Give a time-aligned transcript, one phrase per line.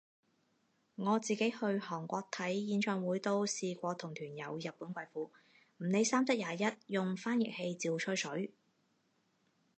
[0.95, 5.29] 我自己去韓國睇演唱會都試過同團有日本貴婦，
[5.77, 8.51] 唔理三七廿一用翻譯器照吹水